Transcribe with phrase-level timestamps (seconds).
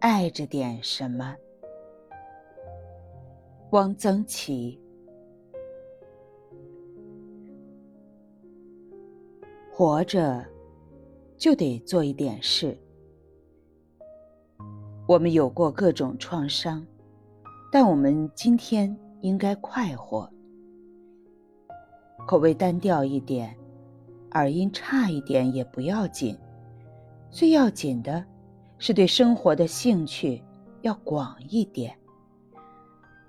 [0.00, 1.36] 爱着点什么。
[3.72, 4.80] 汪曾祺。
[9.70, 10.42] 活着，
[11.36, 12.76] 就得做一点事。
[15.06, 16.86] 我们有过各种创伤，
[17.70, 20.28] 但我们今天应该快活。
[22.26, 23.54] 口味单调一点，
[24.32, 26.34] 耳音差一点也不要紧，
[27.30, 28.24] 最要紧的
[28.80, 30.42] 是对生活的兴趣
[30.80, 31.94] 要广一点。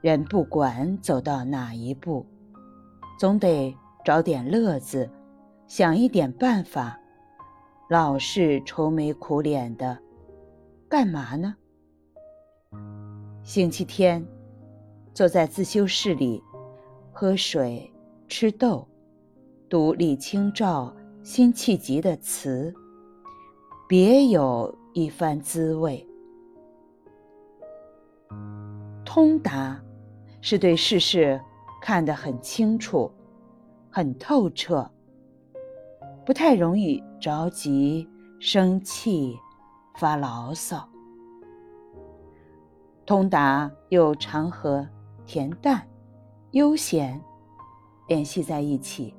[0.00, 2.24] 人不管走到哪一步，
[3.18, 5.10] 总得找点乐子。
[5.66, 7.00] 想一点办法，
[7.88, 9.98] 老是愁眉苦脸的，
[10.86, 11.56] 干嘛呢？
[13.42, 14.22] 星期天，
[15.14, 16.42] 坐在自修室里，
[17.10, 17.90] 喝水、
[18.28, 18.86] 吃豆，
[19.68, 22.74] 读李清照辛弃疾的词，
[23.88, 26.06] 别有一番滋味。
[29.04, 29.80] 通达，
[30.40, 31.40] 是对世事
[31.80, 33.10] 看得很清楚，
[33.90, 34.90] 很透彻。
[36.24, 39.36] 不太容易着急、生气、
[39.98, 40.88] 发牢骚。
[43.04, 44.88] 通达又常和
[45.26, 45.86] 恬淡、
[46.52, 47.20] 悠闲
[48.06, 49.12] 联系在一起。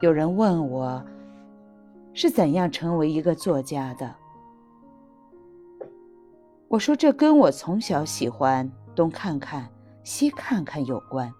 [0.00, 1.04] 有人问我
[2.20, 4.12] 是怎样成为一个作家的，
[6.66, 9.70] 我说这跟我从小喜欢东看看、
[10.02, 11.32] 西看看有关。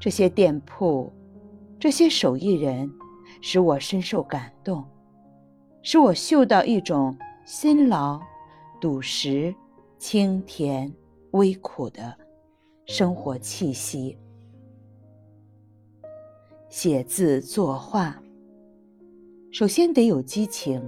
[0.00, 1.12] 这些店铺。
[1.78, 2.90] 这些手艺人
[3.42, 4.82] 使我深受感动，
[5.82, 8.18] 使我嗅到一种辛劳、
[8.80, 9.54] 笃实、
[9.98, 10.90] 清甜、
[11.32, 12.16] 微苦的
[12.86, 14.16] 生活气息。
[16.70, 18.18] 写字作画，
[19.54, 20.82] 首先得有激情，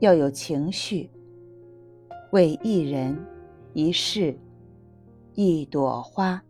[0.00, 1.08] 要有情绪，
[2.32, 3.16] 为一人、
[3.72, 4.36] 一事、
[5.34, 6.42] 一朵花、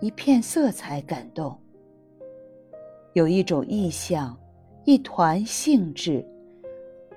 [0.00, 1.58] 一片色彩感动。
[3.14, 4.38] 有一种意象，
[4.84, 6.24] 一团兴致，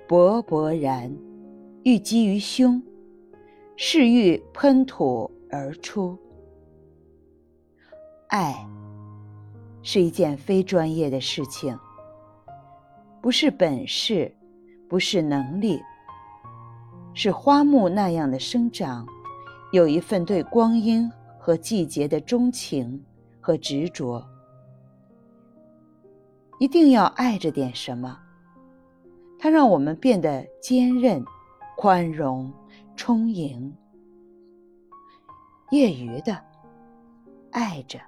[0.08, 1.16] 勃勃然，
[1.84, 2.82] 郁积于胸，
[3.76, 6.18] 势欲喷吐而出。
[8.30, 8.68] 爱
[9.84, 11.78] 是一件非专业的事情，
[13.28, 14.34] 不是本事，
[14.88, 15.84] 不是能力，
[17.14, 19.06] 是花木那样的生长，
[19.74, 23.04] 有一份对光阴和季节的钟情
[23.42, 24.26] 和执着。
[26.58, 28.18] 一定要爱着点什么，
[29.38, 31.22] 它让我们变得坚韧、
[31.76, 32.50] 宽容、
[32.96, 33.76] 充盈。
[35.72, 36.42] 业余的，
[37.52, 38.00] 爱着。